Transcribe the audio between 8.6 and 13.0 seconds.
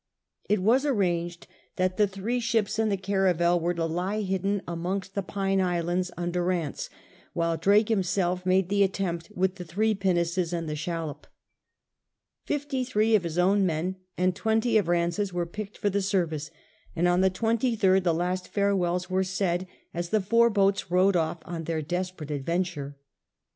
the attempt with the three pinnaces and the shallop. Fifty